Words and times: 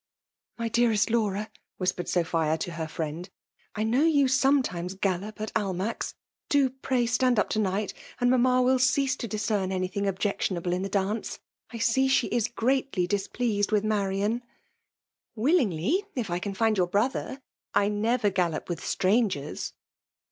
"^ 0.59 0.59
My 0.59 0.67
dearest 0.67 1.11
Laura/ 1.11 1.51
whirred 1.77 1.93
SopUa 2.07 2.57
to 2.57 2.71
her 2.71 2.87
friend, 2.87 3.27
"^ 3.31 3.31
I 3.75 3.83
know 3.83 4.03
yon 4.03 4.27
sometimes 4.29 4.95
gallop 4.95 5.39
at 5.39 5.53
AlmackV 5.53 6.15
Do 6.49 6.71
pray 6.71 7.05
stand 7.05 7.37
up 7.37 7.49
to 7.51 7.59
night, 7.59 7.93
and 8.19 8.31
Mamma 8.31 8.63
will 8.63 8.77
eease 8.79 9.15
to 9.17 9.27
cBscem 9.27 9.71
anything 9.71 10.07
objec 10.07 10.39
tionable 10.39 10.73
in 10.73 10.81
the 10.81 10.89
dance. 10.89 11.37
I 11.69 11.77
see 11.77 12.07
die 12.07 12.29
i&r 12.35 12.39
gieatfy 12.39 13.07
displeased 13.07 13.69
wiA 13.69 13.83
Marian.'* 13.83 14.41
186 15.35 15.37
FSMAU 15.37 15.43
DOMINATION." 15.43 16.07
Williiigly> 16.15 16.19
if 16.19 16.29
I 16.31 16.39
can 16.39 16.55
find 16.55 16.77
your 16.79 16.87
brother. 16.87 17.39
I 17.75 17.87
never 17.87 18.31
gallop 18.31 18.65
vrith 18.69 18.79
strangers.' 18.79 19.73